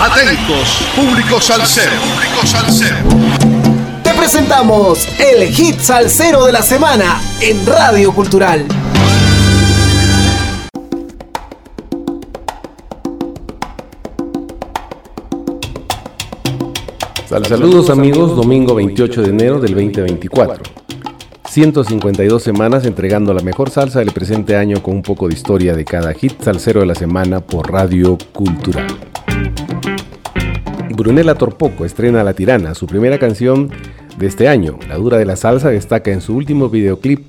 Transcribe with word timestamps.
Atentos, 0.00 0.78
público 0.94 1.40
salsero. 1.40 1.90
Público 1.90 2.46
salsero. 2.46 2.96
Te 4.04 4.14
presentamos 4.14 5.08
el 5.18 5.48
hit 5.48 5.80
salsero 5.80 6.46
de 6.46 6.52
la 6.52 6.62
semana 6.62 7.20
en 7.40 7.66
Radio 7.66 8.12
Cultural. 8.12 8.64
Saludos 17.28 17.90
amigos, 17.90 18.36
domingo 18.36 18.76
28 18.76 19.22
de 19.22 19.30
enero 19.30 19.58
del 19.58 19.74
2024. 19.74 20.62
152 21.50 22.40
semanas 22.40 22.84
entregando 22.84 23.34
la 23.34 23.42
mejor 23.42 23.70
salsa 23.70 23.98
del 23.98 24.12
presente 24.12 24.54
año 24.56 24.80
con 24.80 24.94
un 24.94 25.02
poco 25.02 25.26
de 25.26 25.34
historia 25.34 25.74
de 25.74 25.84
cada 25.84 26.14
hit 26.14 26.40
salsero 26.40 26.82
de 26.82 26.86
la 26.86 26.94
semana 26.94 27.40
por 27.40 27.72
Radio 27.72 28.16
Cultural. 28.32 29.07
Brunella 30.98 31.36
Torpoco 31.36 31.84
estrena 31.84 32.24
La 32.24 32.34
Tirana, 32.34 32.74
su 32.74 32.88
primera 32.88 33.20
canción 33.20 33.70
de 34.18 34.26
este 34.26 34.48
año. 34.48 34.80
La 34.88 34.96
dura 34.96 35.16
de 35.16 35.24
la 35.24 35.36
salsa 35.36 35.70
destaca 35.70 36.10
en 36.10 36.20
su 36.20 36.34
último 36.34 36.70
videoclip 36.70 37.20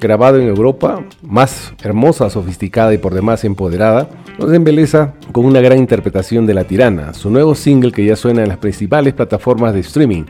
grabado 0.00 0.38
en 0.38 0.48
Europa, 0.48 1.04
más 1.20 1.74
hermosa, 1.82 2.30
sofisticada 2.30 2.94
y 2.94 2.98
por 2.98 3.12
demás 3.12 3.44
empoderada, 3.44 4.08
nos 4.38 4.50
embeleza 4.54 5.12
con 5.30 5.44
una 5.44 5.60
gran 5.60 5.76
interpretación 5.76 6.46
de 6.46 6.54
La 6.54 6.64
Tirana, 6.64 7.12
su 7.12 7.28
nuevo 7.28 7.54
single 7.54 7.92
que 7.92 8.06
ya 8.06 8.16
suena 8.16 8.42
en 8.42 8.48
las 8.48 8.56
principales 8.56 9.12
plataformas 9.12 9.74
de 9.74 9.80
streaming. 9.80 10.24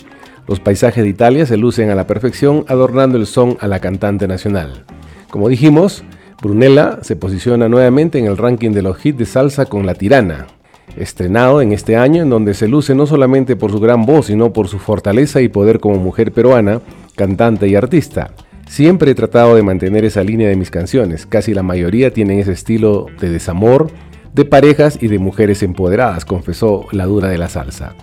Los 0.49 0.59
paisajes 0.59 1.05
de 1.05 1.11
Italia 1.11 1.47
se 1.47 1.57
lucen 1.57 1.91
a 1.91 1.95
la 1.95 2.09
perfección 2.09 2.65
adornando 2.67 3.17
el 3.17 3.29
son 3.29 3.59
a 3.61 3.69
la 3.69 3.79
cantante 3.79 4.27
nacional. 4.27 4.85
Como 5.31 5.49
dijimos, 5.49 6.03
Brunella 6.43 6.99
se 7.03 7.15
posiciona 7.15 7.69
nuevamente 7.69 8.19
en 8.19 8.25
el 8.25 8.37
ranking 8.37 8.73
de 8.73 8.83
los 8.83 9.07
hits 9.07 9.19
de 9.19 9.25
salsa 9.25 9.67
con 9.67 9.87
La 9.87 9.95
Tirana, 9.95 10.49
estrenado 10.97 11.61
en 11.61 11.73
este 11.73 11.97
año 11.97 12.23
en 12.23 12.31
donde 12.31 12.55
se 12.55 12.69
luce 12.69 12.95
no 12.95 13.07
solamente 13.07 13.57
por 13.57 13.71
su 13.71 13.81
gran 13.81 14.07
voz, 14.07 14.27
sino 14.27 14.53
por 14.53 14.69
su 14.69 14.79
fortaleza 14.79 15.41
y 15.41 15.49
poder 15.49 15.81
como 15.81 15.97
mujer 15.97 16.33
peruana, 16.33 16.81
cantante 17.17 17.69
y 17.69 17.75
artista. 17.75 18.33
Siempre 18.69 19.13
he 19.13 19.15
tratado 19.15 19.55
de 19.55 19.63
mantener 19.63 20.05
esa 20.05 20.23
línea 20.23 20.49
de 20.49 20.57
mis 20.57 20.71
canciones, 20.71 21.27
casi 21.27 21.55
la 21.55 21.63
mayoría 21.63 22.13
tienen 22.13 22.39
ese 22.39 22.53
estilo 22.53 23.07
de 23.21 23.31
desamor, 23.31 23.91
de 24.35 24.45
parejas 24.45 24.99
y 25.01 25.09
de 25.09 25.19
mujeres 25.19 25.63
empoderadas, 25.63 26.25
confesó 26.25 26.87
la 26.93 27.07
dura 27.07 27.29
de 27.29 27.39
la 27.39 27.49
salsa. 27.49 27.95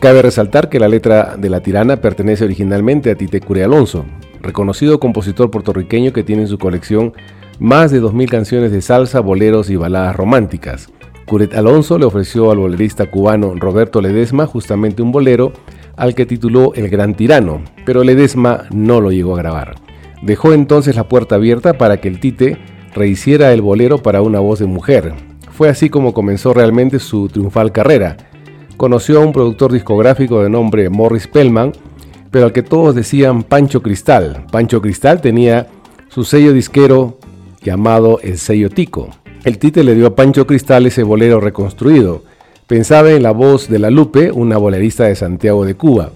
Cabe 0.00 0.22
resaltar 0.22 0.68
que 0.68 0.80
la 0.80 0.88
letra 0.88 1.36
de 1.38 1.50
La 1.50 1.60
Tirana 1.60 1.96
pertenece 1.96 2.44
originalmente 2.44 3.10
a 3.10 3.14
Tite 3.14 3.40
Cure 3.40 3.64
Alonso, 3.64 4.04
reconocido 4.40 5.00
compositor 5.00 5.50
puertorriqueño 5.50 6.12
que 6.12 6.24
tiene 6.24 6.42
en 6.42 6.48
su 6.48 6.58
colección 6.58 7.12
más 7.58 7.90
de 7.90 8.02
2.000 8.02 8.28
canciones 8.28 8.72
de 8.72 8.82
salsa, 8.82 9.20
boleros 9.20 9.70
y 9.70 9.76
baladas 9.76 10.16
románticas. 10.16 10.90
Curet 11.26 11.54
Alonso 11.54 11.98
le 11.98 12.04
ofreció 12.04 12.50
al 12.50 12.58
bolerista 12.58 13.10
cubano 13.10 13.54
Roberto 13.56 14.02
Ledesma 14.02 14.46
justamente 14.46 15.02
un 15.02 15.10
bolero 15.10 15.52
al 15.96 16.14
que 16.14 16.26
tituló 16.26 16.74
El 16.74 16.88
Gran 16.88 17.14
Tirano, 17.14 17.62
pero 17.86 18.04
Ledesma 18.04 18.64
no 18.70 19.00
lo 19.00 19.10
llegó 19.10 19.34
a 19.34 19.38
grabar. 19.38 19.74
Dejó 20.22 20.52
entonces 20.52 20.96
la 20.96 21.08
puerta 21.08 21.36
abierta 21.36 21.78
para 21.78 21.98
que 21.98 22.08
el 22.08 22.20
Tite 22.20 22.58
rehiciera 22.94 23.52
el 23.52 23.62
bolero 23.62 23.98
para 23.98 24.22
una 24.22 24.40
voz 24.40 24.58
de 24.58 24.66
mujer. 24.66 25.14
Fue 25.50 25.68
así 25.68 25.88
como 25.88 26.12
comenzó 26.12 26.52
realmente 26.52 26.98
su 26.98 27.28
triunfal 27.28 27.72
carrera. 27.72 28.16
Conoció 28.76 29.20
a 29.20 29.24
un 29.24 29.32
productor 29.32 29.72
discográfico 29.72 30.42
de 30.42 30.50
nombre 30.50 30.90
Morris 30.90 31.28
Pellman, 31.28 31.72
pero 32.30 32.46
al 32.46 32.52
que 32.52 32.62
todos 32.62 32.94
decían 32.94 33.44
Pancho 33.44 33.82
Cristal. 33.82 34.44
Pancho 34.50 34.82
Cristal 34.82 35.20
tenía 35.20 35.68
su 36.08 36.24
sello 36.24 36.52
disquero 36.52 37.18
llamado 37.62 38.18
El 38.22 38.38
Sello 38.38 38.68
Tico. 38.68 39.10
El 39.44 39.58
Tite 39.58 39.84
le 39.84 39.94
dio 39.94 40.06
a 40.06 40.14
Pancho 40.16 40.46
Cristal 40.46 40.86
ese 40.86 41.02
bolero 41.02 41.38
reconstruido. 41.38 42.22
Pensaba 42.66 43.10
en 43.10 43.22
la 43.22 43.32
voz 43.32 43.68
de 43.68 43.78
La 43.78 43.90
Lupe, 43.90 44.32
una 44.32 44.56
bolerista 44.56 45.04
de 45.04 45.14
Santiago 45.16 45.66
de 45.66 45.74
Cuba, 45.74 46.12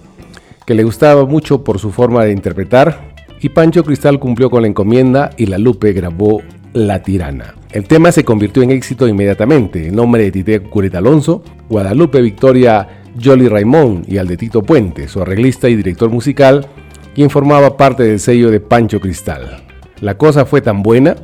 que 0.65 0.73
le 0.73 0.83
gustaba 0.83 1.25
mucho 1.25 1.63
por 1.63 1.77
su 1.77 1.91
forma 1.91 2.25
de 2.25 2.31
interpretar, 2.31 3.13
y 3.39 3.49
Pancho 3.49 3.83
Cristal 3.83 4.19
cumplió 4.19 4.49
con 4.49 4.63
la 4.63 4.67
encomienda 4.67 5.29
y 5.37 5.45
La 5.45 5.59
Lupe 5.59 5.93
grabó 5.93 6.41
La 6.73 7.03
Tirana. 7.03 7.53
El 7.71 7.87
tema 7.87 8.11
se 8.11 8.25
convirtió 8.25 8.63
en 8.63 8.71
éxito 8.71 9.07
inmediatamente, 9.07 9.89
en 9.89 9.95
nombre 9.95 10.23
de 10.23 10.31
Tite 10.31 10.61
Curet 10.61 10.95
Alonso, 10.95 11.43
Guadalupe 11.69 12.21
Victoria 12.21 13.03
Jolly 13.23 13.47
Raimón 13.47 14.05
y 14.07 14.17
al 14.17 14.27
de 14.27 14.37
Tito 14.37 14.63
Puente, 14.63 15.07
su 15.07 15.21
arreglista 15.21 15.69
y 15.69 15.75
director 15.75 16.09
musical, 16.09 16.65
quien 17.13 17.29
formaba 17.29 17.77
parte 17.77 18.01
del 18.01 18.19
sello 18.19 18.49
de 18.49 18.59
Pancho 18.59 18.99
Cristal. 18.99 19.61
La 20.01 20.17
cosa 20.17 20.45
fue 20.47 20.61
tan 20.61 20.81
buena 20.81 21.15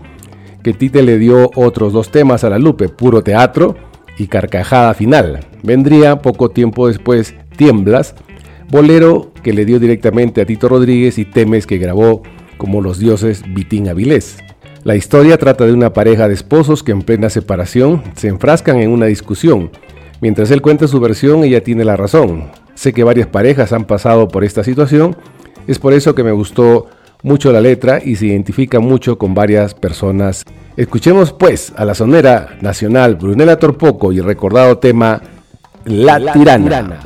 que 0.65 0.73
Tite 0.73 1.03
le 1.03 1.19
dio 1.19 1.51
otros 1.53 1.93
dos 1.93 2.09
temas 2.09 2.43
a 2.43 2.49
la 2.49 2.57
Lupe, 2.57 2.89
puro 2.89 3.21
teatro 3.21 3.75
y 4.17 4.25
carcajada 4.25 4.95
final. 4.95 5.41
Vendría 5.61 6.23
poco 6.23 6.49
tiempo 6.49 6.87
después 6.87 7.35
Tiemblas, 7.55 8.15
bolero 8.71 9.31
que 9.43 9.53
le 9.53 9.63
dio 9.63 9.79
directamente 9.79 10.41
a 10.41 10.45
Tito 10.47 10.67
Rodríguez 10.67 11.19
y 11.19 11.25
temes 11.25 11.67
que 11.67 11.77
grabó 11.77 12.23
como 12.57 12.81
los 12.81 12.97
dioses 12.97 13.43
Vitín 13.53 13.89
Avilés. 13.89 14.37
La 14.83 14.95
historia 14.95 15.37
trata 15.37 15.67
de 15.67 15.73
una 15.73 15.93
pareja 15.93 16.27
de 16.27 16.33
esposos 16.33 16.81
que 16.81 16.93
en 16.93 17.03
plena 17.03 17.29
separación 17.29 18.01
se 18.15 18.29
enfrascan 18.29 18.79
en 18.79 18.89
una 18.89 19.05
discusión. 19.05 19.69
Mientras 20.19 20.49
él 20.49 20.63
cuenta 20.63 20.87
su 20.87 20.99
versión, 20.99 21.43
ella 21.43 21.63
tiene 21.63 21.85
la 21.85 21.95
razón. 21.95 22.45
Sé 22.73 22.91
que 22.91 23.03
varias 23.03 23.27
parejas 23.27 23.71
han 23.71 23.85
pasado 23.85 24.29
por 24.29 24.43
esta 24.43 24.63
situación, 24.63 25.15
es 25.67 25.77
por 25.77 25.93
eso 25.93 26.15
que 26.15 26.23
me 26.23 26.31
gustó 26.31 26.87
mucho 27.25 27.51
la 27.51 27.59
letra 27.59 27.99
y 28.03 28.15
se 28.15 28.27
identifica 28.27 28.79
mucho 28.79 29.17
con 29.17 29.33
varias 29.33 29.73
personas. 29.73 30.45
Escuchemos 30.77 31.33
pues 31.33 31.73
a 31.75 31.83
la 31.83 31.95
sonera 31.95 32.55
nacional 32.61 33.15
Brunella 33.15 33.57
Torpoco 33.57 34.13
y 34.13 34.21
recordado 34.21 34.77
tema 34.77 35.21
La, 35.85 36.31
tirana. 36.31 36.99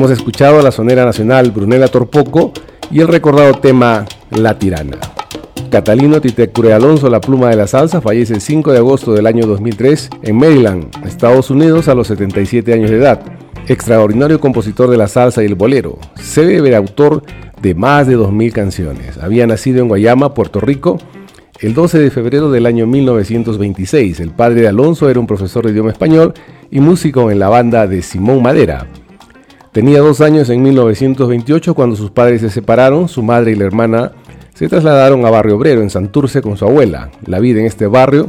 Hemos 0.00 0.12
escuchado 0.12 0.58
a 0.58 0.62
la 0.62 0.72
sonera 0.72 1.04
nacional 1.04 1.50
Brunella 1.50 1.86
Torpoco 1.86 2.54
y 2.90 3.00
el 3.00 3.08
recordado 3.08 3.52
tema 3.52 4.06
La 4.30 4.58
Tirana. 4.58 4.96
Catalino 5.70 6.22
Titecure 6.22 6.72
Alonso, 6.72 7.10
la 7.10 7.20
pluma 7.20 7.50
de 7.50 7.56
la 7.56 7.66
salsa, 7.66 8.00
fallece 8.00 8.32
el 8.32 8.40
5 8.40 8.72
de 8.72 8.78
agosto 8.78 9.12
del 9.12 9.26
año 9.26 9.44
2003 9.46 10.08
en 10.22 10.36
Maryland, 10.36 10.86
Estados 11.04 11.50
Unidos, 11.50 11.86
a 11.88 11.94
los 11.94 12.06
77 12.06 12.72
años 12.72 12.88
de 12.88 12.96
edad. 12.96 13.20
Extraordinario 13.68 14.40
compositor 14.40 14.88
de 14.88 14.96
la 14.96 15.06
salsa 15.06 15.42
y 15.42 15.46
el 15.46 15.54
bolero, 15.54 15.98
célebre 16.16 16.74
autor 16.76 17.22
de 17.60 17.74
más 17.74 18.06
de 18.06 18.16
2.000 18.16 18.52
canciones. 18.52 19.18
Había 19.18 19.46
nacido 19.46 19.82
en 19.82 19.88
Guayama, 19.88 20.32
Puerto 20.32 20.60
Rico, 20.60 20.96
el 21.60 21.74
12 21.74 21.98
de 21.98 22.10
febrero 22.10 22.50
del 22.50 22.64
año 22.64 22.86
1926. 22.86 24.18
El 24.20 24.30
padre 24.30 24.62
de 24.62 24.68
Alonso 24.68 25.10
era 25.10 25.20
un 25.20 25.26
profesor 25.26 25.66
de 25.66 25.72
idioma 25.72 25.90
español 25.90 26.32
y 26.70 26.80
músico 26.80 27.30
en 27.30 27.38
la 27.38 27.50
banda 27.50 27.86
de 27.86 28.00
Simón 28.00 28.42
Madera. 28.42 28.86
Tenía 29.72 30.00
dos 30.00 30.20
años 30.20 30.50
en 30.50 30.62
1928 30.62 31.74
cuando 31.74 31.94
sus 31.94 32.10
padres 32.10 32.40
se 32.40 32.50
separaron, 32.50 33.08
su 33.08 33.22
madre 33.22 33.52
y 33.52 33.54
la 33.54 33.66
hermana 33.66 34.12
se 34.52 34.68
trasladaron 34.68 35.24
a 35.24 35.30
Barrio 35.30 35.56
Obrero 35.56 35.80
en 35.80 35.90
Santurce 35.90 36.42
con 36.42 36.56
su 36.56 36.64
abuela. 36.64 37.10
La 37.24 37.38
vida 37.38 37.60
en 37.60 37.66
este 37.66 37.86
barrio 37.86 38.28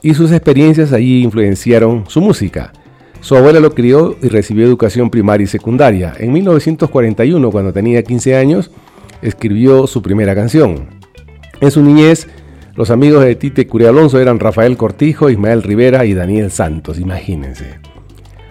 y 0.00 0.14
sus 0.14 0.32
experiencias 0.32 0.94
allí 0.94 1.22
influenciaron 1.22 2.04
su 2.08 2.22
música. 2.22 2.72
Su 3.20 3.36
abuela 3.36 3.60
lo 3.60 3.74
crió 3.74 4.16
y 4.22 4.28
recibió 4.28 4.64
educación 4.64 5.10
primaria 5.10 5.44
y 5.44 5.48
secundaria. 5.48 6.14
En 6.18 6.32
1941, 6.32 7.50
cuando 7.50 7.74
tenía 7.74 8.02
15 8.02 8.36
años, 8.36 8.70
escribió 9.20 9.86
su 9.86 10.00
primera 10.00 10.34
canción. 10.34 10.88
En 11.60 11.70
su 11.70 11.82
niñez, 11.82 12.26
los 12.74 12.90
amigos 12.90 13.22
de 13.22 13.34
Tite 13.34 13.66
Curie 13.66 13.88
Alonso 13.88 14.18
eran 14.18 14.40
Rafael 14.40 14.78
Cortijo, 14.78 15.28
Ismael 15.28 15.62
Rivera 15.62 16.06
y 16.06 16.14
Daniel 16.14 16.50
Santos, 16.50 16.98
imagínense. 16.98 17.89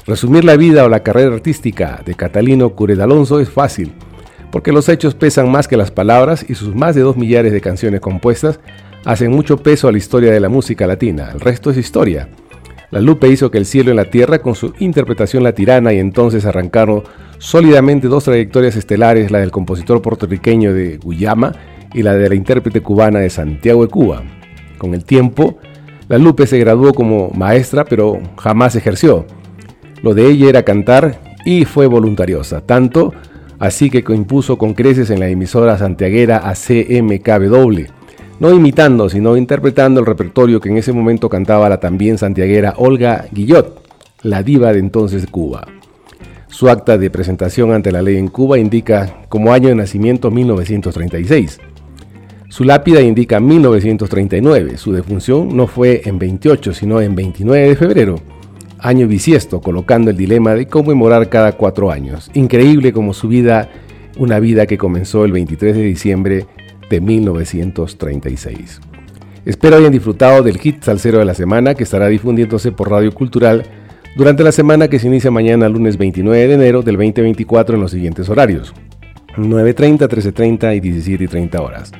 Resumir 0.09 0.43
la 0.43 0.57
vida 0.57 0.85
o 0.85 0.89
la 0.89 1.03
carrera 1.03 1.35
artística 1.35 2.01
de 2.03 2.15
Catalino 2.15 2.71
Curet 2.71 2.99
Alonso 2.99 3.39
es 3.39 3.47
fácil, 3.47 3.91
porque 4.51 4.71
los 4.71 4.89
hechos 4.89 5.13
pesan 5.13 5.51
más 5.51 5.67
que 5.67 5.77
las 5.77 5.91
palabras 5.91 6.43
y 6.49 6.55
sus 6.55 6.73
más 6.73 6.95
de 6.95 7.01
dos 7.01 7.15
millares 7.15 7.53
de 7.53 7.61
canciones 7.61 8.01
compuestas 8.01 8.59
hacen 9.05 9.29
mucho 9.29 9.57
peso 9.57 9.87
a 9.87 9.91
la 9.91 9.99
historia 9.99 10.31
de 10.31 10.39
la 10.39 10.49
música 10.49 10.87
latina. 10.87 11.29
El 11.31 11.39
resto 11.39 11.69
es 11.69 11.77
historia. 11.77 12.27
La 12.89 13.01
Lupe 13.01 13.27
hizo 13.27 13.51
que 13.51 13.59
el 13.59 13.67
cielo 13.67 13.91
en 13.91 13.97
la 13.97 14.05
tierra 14.05 14.39
con 14.39 14.55
su 14.55 14.73
interpretación 14.79 15.43
la 15.43 15.53
tirana 15.53 15.93
y 15.93 15.99
entonces 15.99 16.43
arrancaron 16.47 17.03
sólidamente 17.37 18.07
dos 18.07 18.23
trayectorias 18.23 18.75
estelares, 18.77 19.29
la 19.29 19.37
del 19.37 19.51
compositor 19.51 20.01
puertorriqueño 20.01 20.73
de 20.73 20.97
Guyama 20.97 21.53
y 21.93 22.01
la 22.01 22.15
de 22.15 22.29
la 22.29 22.33
intérprete 22.33 22.81
cubana 22.81 23.19
de 23.19 23.29
Santiago 23.29 23.83
de 23.83 23.89
Cuba. 23.89 24.23
Con 24.79 24.95
el 24.95 25.05
tiempo, 25.05 25.59
la 26.07 26.17
Lupe 26.17 26.47
se 26.47 26.57
graduó 26.57 26.95
como 26.95 27.29
maestra, 27.29 27.85
pero 27.85 28.19
jamás 28.39 28.75
ejerció. 28.75 29.27
Lo 30.01 30.13
de 30.13 30.27
ella 30.27 30.49
era 30.49 30.63
cantar 30.63 31.19
y 31.45 31.65
fue 31.65 31.87
voluntariosa, 31.87 32.61
tanto 32.61 33.13
así 33.59 33.89
que 33.89 34.03
impuso 34.13 34.57
con 34.57 34.73
creces 34.73 35.09
en 35.09 35.19
la 35.19 35.27
emisora 35.27 35.77
santiaguera 35.77 36.49
ACMKW, 36.49 37.85
no 38.39 38.53
imitando, 38.53 39.09
sino 39.09 39.35
interpretando 39.35 39.99
el 39.99 40.05
repertorio 40.05 40.61
que 40.61 40.69
en 40.69 40.77
ese 40.77 40.93
momento 40.93 41.27
cantaba 41.29 41.67
la 41.67 41.79
también 41.79 42.17
santiaguera 42.17 42.75
Olga 42.77 43.25
Guillot, 43.31 43.81
la 44.23 44.43
diva 44.43 44.71
de 44.71 44.79
entonces 44.79 45.27
Cuba. 45.27 45.67
Su 46.47 46.69
acta 46.69 46.97
de 46.97 47.09
presentación 47.09 47.71
ante 47.71 47.91
la 47.91 48.01
ley 48.01 48.17
en 48.17 48.27
Cuba 48.27 48.57
indica 48.57 49.23
como 49.29 49.53
año 49.53 49.69
de 49.69 49.75
nacimiento 49.75 50.31
1936. 50.31 51.59
Su 52.49 52.63
lápida 52.63 53.01
indica 53.01 53.39
1939. 53.39 54.77
Su 54.77 54.91
defunción 54.91 55.55
no 55.55 55.67
fue 55.67 56.01
en 56.05 56.17
28, 56.17 56.73
sino 56.73 56.99
en 57.01 57.13
29 57.13 57.69
de 57.69 57.75
febrero, 57.75 58.15
año 58.81 59.07
bisiesto, 59.07 59.61
colocando 59.61 60.11
el 60.11 60.17
dilema 60.17 60.53
de 60.55 60.67
conmemorar 60.67 61.29
cada 61.29 61.53
cuatro 61.53 61.91
años. 61.91 62.29
Increíble 62.33 62.93
como 62.93 63.13
su 63.13 63.27
vida, 63.27 63.69
una 64.17 64.39
vida 64.39 64.65
que 64.65 64.77
comenzó 64.77 65.25
el 65.25 65.31
23 65.31 65.75
de 65.75 65.83
diciembre 65.83 66.45
de 66.89 67.01
1936. 67.01 68.81
Espero 69.45 69.77
hayan 69.77 69.91
disfrutado 69.91 70.43
del 70.43 70.57
hit 70.57 70.83
salsero 70.83 71.19
de 71.19 71.25
la 71.25 71.33
semana 71.33 71.73
que 71.73 71.83
estará 71.83 72.07
difundiéndose 72.07 72.71
por 72.71 72.89
Radio 72.89 73.13
Cultural 73.13 73.63
durante 74.15 74.43
la 74.43 74.51
semana 74.51 74.87
que 74.87 74.99
se 74.99 75.07
inicia 75.07 75.31
mañana 75.31 75.69
lunes 75.69 75.97
29 75.97 76.47
de 76.47 76.53
enero 76.53 76.81
del 76.81 76.97
2024 76.97 77.75
en 77.75 77.81
los 77.81 77.91
siguientes 77.91 78.29
horarios. 78.29 78.73
9.30, 79.37 80.07
13.30 80.09 80.75
y 80.75 81.17
17.30 81.17 81.59
horas. 81.59 81.91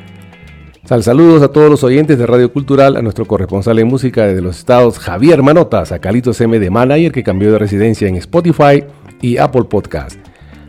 Sal 0.90 1.04
saludos 1.04 1.44
a 1.44 1.50
todos 1.50 1.70
los 1.70 1.84
oyentes 1.84 2.18
de 2.18 2.26
Radio 2.26 2.52
Cultural, 2.52 2.98
a 2.98 3.04
nuestro 3.04 3.26
corresponsal 3.26 3.78
en 3.78 3.88
música 3.88 4.26
de 4.26 4.42
los 4.42 4.58
estados 4.58 4.98
Javier 4.98 5.44
Manotas, 5.44 5.92
a 5.92 6.00
Calitos 6.00 6.42
M 6.42 6.58
de 6.58 6.72
Manager 6.72 7.12
que 7.12 7.22
cambió 7.22 7.52
de 7.52 7.60
residencia 7.60 8.08
en 8.08 8.16
Spotify 8.16 8.84
y 9.22 9.38
Apple 9.38 9.66
Podcast, 9.66 10.18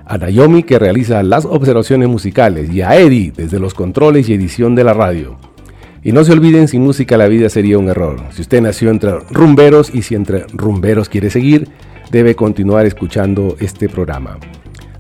a 0.05 0.19
Naomi 0.19 0.63
que 0.63 0.79
realiza 0.79 1.23
las 1.23 1.47
observaciones 1.47 2.11
musicales 2.11 2.71
y 2.71 2.83
a 2.83 2.97
Eddie 2.97 3.33
desde 3.35 3.59
los 3.59 3.73
controles 3.73 4.29
y 4.29 4.35
edición 4.35 4.75
de 4.75 4.85
la 4.85 4.93
radio. 4.93 5.39
Y 6.03 6.13
no 6.13 6.23
se 6.23 6.33
olviden, 6.33 6.69
sin 6.69 6.83
música 6.83 7.17
la 7.17 7.27
vida 7.27 7.49
sería 7.49 7.79
un 7.79 7.89
error. 7.89 8.21
Si 8.33 8.43
usted 8.43 8.61
nació 8.61 8.91
entre 8.91 9.21
rumberos 9.31 9.89
y 9.89 10.03
si 10.03 10.17
entre 10.17 10.45
rumberos 10.53 11.09
quiere 11.09 11.31
seguir, 11.31 11.67
debe 12.11 12.35
continuar 12.35 12.85
escuchando 12.85 13.57
este 13.59 13.89
programa. 13.89 14.37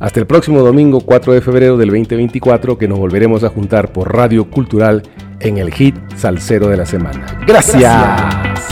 Hasta 0.00 0.18
el 0.18 0.26
próximo 0.26 0.62
domingo 0.62 1.02
4 1.02 1.34
de 1.34 1.42
febrero 1.42 1.76
del 1.76 1.90
2024 1.90 2.78
que 2.78 2.88
nos 2.88 2.98
volveremos 2.98 3.44
a 3.44 3.50
juntar 3.50 3.92
por 3.92 4.14
Radio 4.14 4.48
Cultural 4.50 5.02
en 5.40 5.58
el 5.58 5.72
hit 5.72 5.94
Salsero 6.16 6.68
de 6.68 6.78
la 6.78 6.86
Semana. 6.86 7.38
Gracias. 7.46 7.80
Gracias. 7.80 8.69